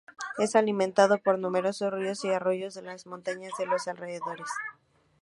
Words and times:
Es 0.39 0.55
alimentado 0.55 1.19
por 1.19 1.37
numerosos 1.37 1.93
ríos 1.93 2.25
y 2.25 2.31
arroyos 2.31 2.73
de 2.73 2.81
las 2.81 3.05
montañas 3.05 3.53
de 3.59 3.67
los 3.67 3.87
alrededores. 3.87 4.49